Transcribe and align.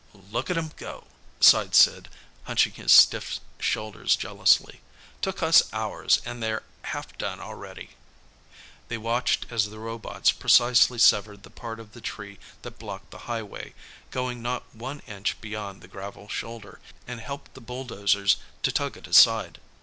"Look 0.31 0.49
at 0.49 0.57
'em 0.57 0.71
go!" 0.77 1.03
sighed 1.39 1.75
Sid, 1.75 2.09
hunching 2.45 2.71
his 2.73 2.91
stiff 2.91 3.39
shoulders 3.59 4.15
jealously. 4.15 4.81
"Took 5.21 5.43
us 5.43 5.71
hours, 5.71 6.23
an' 6.25 6.39
they're 6.39 6.63
half 6.85 7.15
done 7.19 7.39
already." 7.39 7.91
They 8.87 8.97
watched 8.97 9.45
as 9.51 9.69
the 9.69 9.77
robots 9.77 10.31
precisely 10.31 10.97
severed 10.97 11.43
the 11.43 11.51
part 11.51 11.79
of 11.79 11.91
the 11.93 12.01
tree 12.01 12.39
that 12.63 12.79
blocked 12.79 13.11
the 13.11 13.27
highway, 13.29 13.75
going 14.09 14.41
not 14.41 14.73
one 14.73 15.01
inch 15.01 15.39
beyond 15.39 15.81
the 15.83 15.87
gravel 15.87 16.27
shoulder, 16.27 16.79
and 17.07 17.21
helped 17.21 17.53
the 17.53 17.61
bulldozers 17.61 18.37
to 18.63 18.71
tug 18.71 18.97
it 18.97 19.05
aside. 19.05 19.59